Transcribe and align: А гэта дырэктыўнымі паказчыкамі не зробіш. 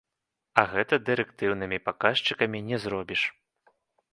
А 0.61 0.63
гэта 0.71 0.97
дырэктыўнымі 1.09 1.79
паказчыкамі 1.91 2.63
не 2.71 2.77
зробіш. 2.87 3.21